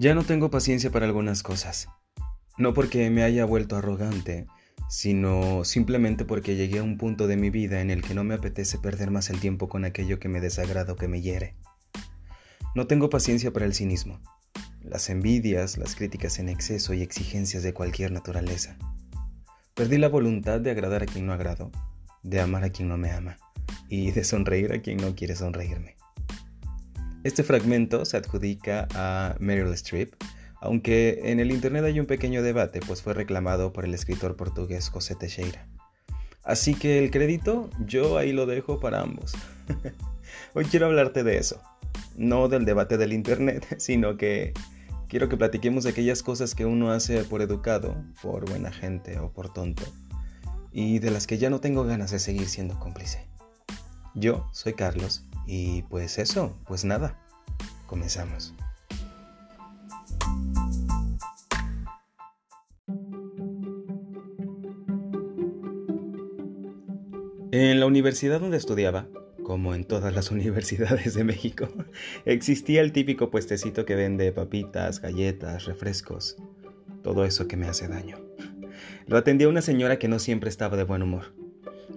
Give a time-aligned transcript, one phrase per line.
[0.00, 1.88] Ya no tengo paciencia para algunas cosas.
[2.56, 4.46] No porque me haya vuelto arrogante,
[4.88, 8.34] sino simplemente porque llegué a un punto de mi vida en el que no me
[8.34, 11.56] apetece perder más el tiempo con aquello que me desagrada o que me hiere.
[12.76, 14.20] No tengo paciencia para el cinismo,
[14.82, 18.78] las envidias, las críticas en exceso y exigencias de cualquier naturaleza.
[19.74, 21.72] Perdí la voluntad de agradar a quien no agrado,
[22.22, 23.36] de amar a quien no me ama
[23.88, 25.96] y de sonreír a quien no quiere sonreírme.
[27.28, 30.14] Este fragmento se adjudica a Meryl Streep,
[30.62, 34.88] aunque en el internet hay un pequeño debate, pues fue reclamado por el escritor portugués
[34.88, 35.68] José Teixeira.
[36.42, 39.34] Así que el crédito yo ahí lo dejo para ambos.
[40.54, 41.60] Hoy quiero hablarte de eso,
[42.16, 44.54] no del debate del internet, sino que
[45.06, 49.30] quiero que platiquemos de aquellas cosas que uno hace por educado, por buena gente o
[49.34, 49.84] por tonto,
[50.72, 53.26] y de las que ya no tengo ganas de seguir siendo cómplice.
[54.14, 57.18] Yo soy Carlos y pues eso, pues nada,
[57.88, 58.54] comenzamos.
[67.50, 69.08] En la universidad donde estudiaba,
[69.42, 71.68] como en todas las universidades de México,
[72.24, 76.36] existía el típico puestecito que vende papitas, galletas, refrescos,
[77.02, 78.18] todo eso que me hace daño.
[79.06, 81.32] Lo atendía una señora que no siempre estaba de buen humor.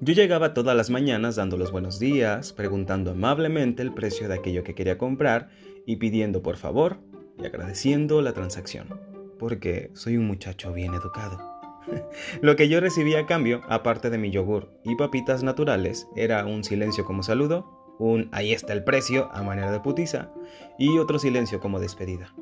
[0.00, 4.62] Yo llegaba todas las mañanas dando los buenos días, preguntando amablemente el precio de aquello
[4.62, 5.48] que quería comprar
[5.88, 6.98] y pidiendo por favor
[7.38, 9.00] y agradeciendo la transacción,
[9.38, 11.38] porque soy un muchacho bien educado.
[12.42, 16.62] Lo que yo recibía a cambio, aparte de mi yogur y papitas naturales, era un
[16.62, 20.30] silencio como saludo, un ahí está el precio a manera de putiza
[20.78, 22.34] y otro silencio como despedida.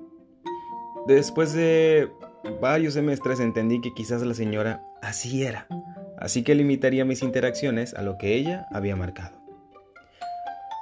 [1.07, 2.11] Después de
[2.61, 5.69] varios semestres entendí que quizás la señora así era
[6.19, 9.46] así que limitaría mis interacciones a lo que ella había marcado.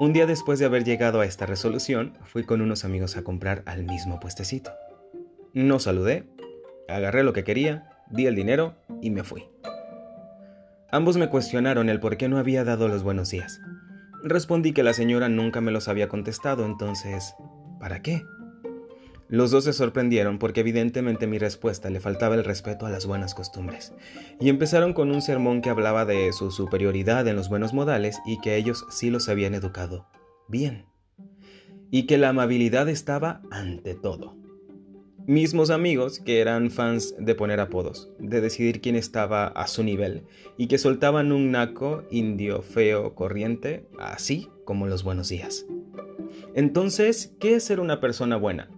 [0.00, 3.62] Un día después de haber llegado a esta resolución, fui con unos amigos a comprar
[3.64, 4.72] al mismo puestecito.
[5.52, 6.24] No saludé,
[6.88, 9.44] agarré lo que quería, di el dinero y me fui.
[10.90, 13.60] Ambos me cuestionaron el por qué no había dado los buenos días.
[14.24, 17.36] Respondí que la señora nunca me los había contestado, entonces,
[17.78, 18.24] ¿para qué?
[19.28, 23.34] Los dos se sorprendieron porque evidentemente mi respuesta le faltaba el respeto a las buenas
[23.34, 23.94] costumbres,
[24.40, 28.40] y empezaron con un sermón que hablaba de su superioridad en los buenos modales y
[28.40, 30.06] que ellos sí los habían educado
[30.48, 30.86] bien,
[31.90, 34.36] y que la amabilidad estaba ante todo.
[35.26, 40.26] Mismos amigos que eran fans de poner apodos, de decidir quién estaba a su nivel,
[40.58, 45.64] y que soltaban un naco indio feo corriente, así como los buenos días.
[46.54, 48.68] Entonces, ¿qué es ser una persona buena?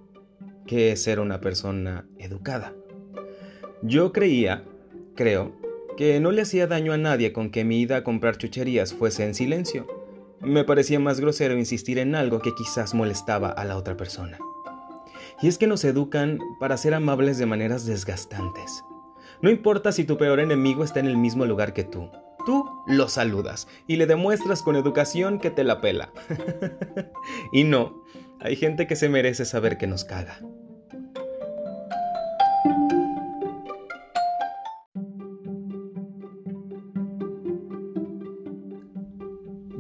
[0.66, 2.75] Que es ser una persona educada.
[3.82, 4.65] Yo creía,
[5.15, 5.54] creo,
[5.97, 9.25] que no le hacía daño a nadie con que mi ida a comprar chucherías fuese
[9.25, 9.87] en silencio.
[10.41, 14.38] Me parecía más grosero insistir en algo que quizás molestaba a la otra persona.
[15.41, 18.84] Y es que nos educan para ser amables de maneras desgastantes.
[19.43, 22.10] No importa si tu peor enemigo está en el mismo lugar que tú.
[22.47, 26.12] Tú lo saludas y le demuestras con educación que te la pela.
[27.53, 28.04] y no,
[28.41, 30.41] hay gente que se merece saber que nos caga.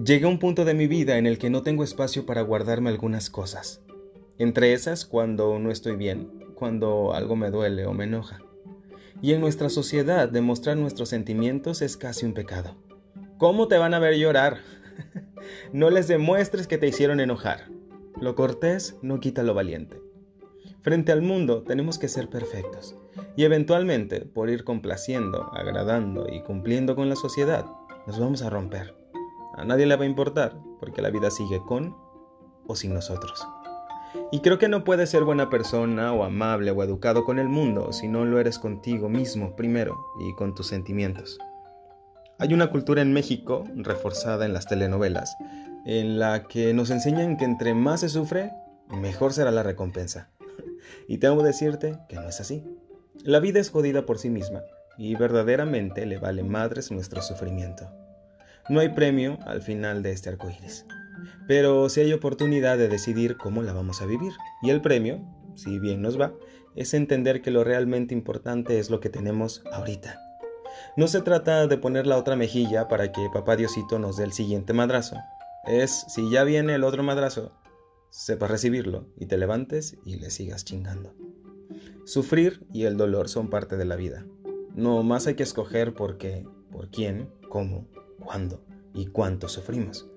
[0.06, 2.90] Llegué a un punto de mi vida en el que no tengo espacio para guardarme
[2.90, 3.80] algunas cosas.
[4.38, 8.40] Entre esas, cuando no estoy bien, cuando algo me duele o me enoja.
[9.20, 12.76] Y en nuestra sociedad, demostrar nuestros sentimientos es casi un pecado.
[13.36, 14.58] ¿Cómo te van a ver llorar?
[15.72, 17.64] no les demuestres que te hicieron enojar.
[18.20, 20.00] Lo cortés no quita lo valiente.
[20.82, 22.94] Frente al mundo tenemos que ser perfectos.
[23.34, 27.66] Y eventualmente, por ir complaciendo, agradando y cumpliendo con la sociedad,
[28.06, 29.05] nos vamos a romper.
[29.56, 31.96] A nadie le va a importar, porque la vida sigue con
[32.66, 33.46] o sin nosotros.
[34.32, 37.92] Y creo que no puedes ser buena persona o amable o educado con el mundo
[37.92, 41.38] si no lo eres contigo mismo primero y con tus sentimientos.
[42.38, 45.36] Hay una cultura en México, reforzada en las telenovelas,
[45.86, 48.52] en la que nos enseñan que entre más se sufre,
[48.88, 50.30] mejor será la recompensa.
[51.08, 52.64] Y tengo que decirte que no es así.
[53.24, 54.62] La vida es jodida por sí misma
[54.98, 57.90] y verdaderamente le vale madres nuestro sufrimiento.
[58.68, 60.86] No hay premio al final de este arco iris,
[61.46, 64.32] pero sí hay oportunidad de decidir cómo la vamos a vivir.
[64.60, 65.24] Y el premio,
[65.54, 66.34] si bien nos va,
[66.74, 70.18] es entender que lo realmente importante es lo que tenemos ahorita.
[70.96, 74.32] No se trata de poner la otra mejilla para que papá Diosito nos dé el
[74.32, 75.16] siguiente madrazo.
[75.64, 77.52] Es si ya viene el otro madrazo,
[78.10, 81.14] sepas recibirlo y te levantes y le sigas chingando.
[82.04, 84.26] Sufrir y el dolor son parte de la vida.
[84.74, 87.86] No más hay que escoger por qué, por quién, cómo
[88.18, 88.60] cuándo
[88.94, 90.08] y cuánto sufrimos.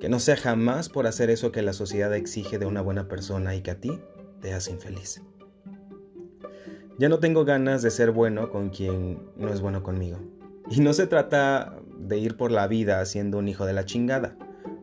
[0.00, 3.54] Que no sea jamás por hacer eso que la sociedad exige de una buena persona
[3.54, 4.00] y que a ti
[4.40, 5.22] te hace infeliz.
[6.98, 10.18] Ya no tengo ganas de ser bueno con quien no es bueno conmigo.
[10.70, 14.36] Y no se trata de ir por la vida siendo un hijo de la chingada,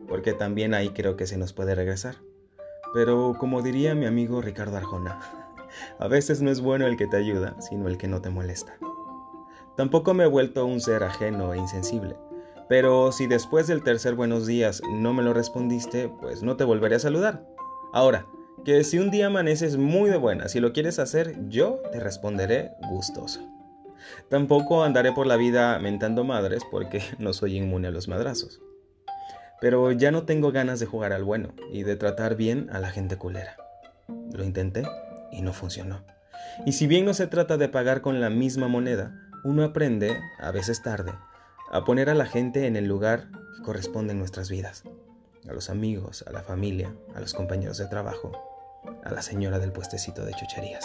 [0.08, 2.16] porque también ahí creo que se nos puede regresar.
[2.92, 5.20] Pero como diría mi amigo Ricardo Arjona,
[5.98, 8.76] a veces no es bueno el que te ayuda, sino el que no te molesta.
[9.76, 12.16] Tampoco me he vuelto un ser ajeno e insensible,
[12.68, 16.96] pero si después del tercer buenos días no me lo respondiste, pues no te volveré
[16.96, 17.44] a saludar.
[17.92, 18.26] Ahora,
[18.64, 22.72] que si un día amaneces muy de buenas y lo quieres hacer, yo te responderé
[22.90, 23.40] gustoso.
[24.28, 28.60] Tampoco andaré por la vida mentando madres porque no soy inmune a los madrazos.
[29.60, 32.90] Pero ya no tengo ganas de jugar al bueno y de tratar bien a la
[32.90, 33.56] gente culera.
[34.32, 34.84] Lo intenté
[35.32, 36.04] y no funcionó.
[36.66, 40.50] Y si bien no se trata de pagar con la misma moneda, uno aprende, a
[40.50, 41.12] veces tarde,
[41.70, 44.84] a poner a la gente en el lugar que corresponde en nuestras vidas.
[45.48, 48.32] A los amigos, a la familia, a los compañeros de trabajo,
[49.04, 50.84] a la señora del puestecito de chucherías.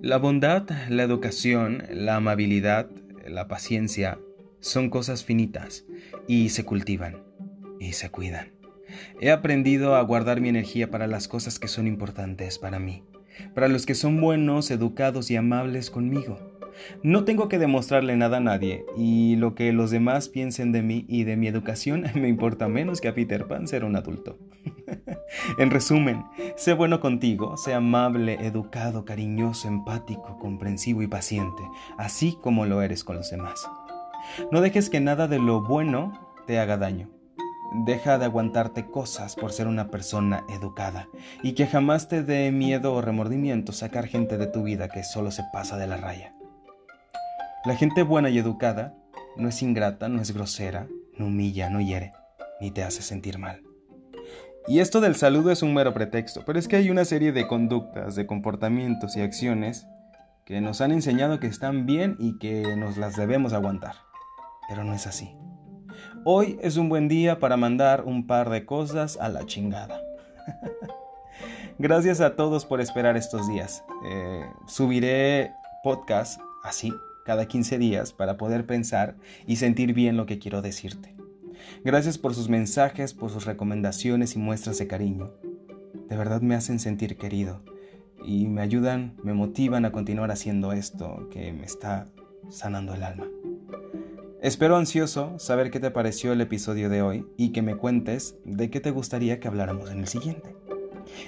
[0.00, 2.88] La bondad, la educación, la amabilidad,
[3.26, 4.20] la paciencia
[4.60, 5.84] son cosas finitas
[6.28, 7.24] y se cultivan
[7.80, 8.55] y se cuidan.
[9.20, 13.02] He aprendido a guardar mi energía para las cosas que son importantes para mí,
[13.54, 16.38] para los que son buenos, educados y amables conmigo.
[17.02, 21.04] No tengo que demostrarle nada a nadie y lo que los demás piensen de mí
[21.08, 24.38] y de mi educación me importa menos que a Peter Pan ser un adulto.
[25.58, 26.24] en resumen,
[26.56, 31.62] sé bueno contigo, sé amable, educado, cariñoso, empático, comprensivo y paciente,
[31.98, 33.68] así como lo eres con los demás.
[34.50, 36.12] No dejes que nada de lo bueno
[36.46, 37.15] te haga daño.
[37.84, 41.08] Deja de aguantarte cosas por ser una persona educada
[41.42, 45.30] y que jamás te dé miedo o remordimiento sacar gente de tu vida que solo
[45.30, 46.34] se pasa de la raya.
[47.66, 48.94] La gente buena y educada
[49.36, 50.86] no es ingrata, no es grosera,
[51.18, 52.14] no humilla, no hiere,
[52.60, 53.62] ni te hace sentir mal.
[54.66, 57.46] Y esto del saludo es un mero pretexto, pero es que hay una serie de
[57.46, 59.86] conductas, de comportamientos y acciones
[60.46, 63.96] que nos han enseñado que están bien y que nos las debemos aguantar.
[64.68, 65.36] Pero no es así.
[66.24, 70.00] Hoy es un buen día para mandar un par de cosas a la chingada.
[71.78, 73.84] Gracias a todos por esperar estos días.
[74.06, 75.52] Eh, subiré
[75.84, 76.92] podcast así
[77.24, 79.16] cada 15 días para poder pensar
[79.46, 81.14] y sentir bien lo que quiero decirte.
[81.84, 85.32] Gracias por sus mensajes, por sus recomendaciones y muestras de cariño.
[86.08, 87.62] De verdad me hacen sentir querido
[88.24, 92.06] y me ayudan, me motivan a continuar haciendo esto que me está
[92.48, 93.26] sanando el alma.
[94.46, 98.70] Espero ansioso saber qué te pareció el episodio de hoy y que me cuentes de
[98.70, 100.54] qué te gustaría que habláramos en el siguiente.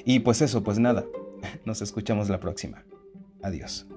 [0.05, 1.05] Y pues eso, pues nada,
[1.65, 2.85] nos escuchamos la próxima.
[3.43, 3.89] Adiós.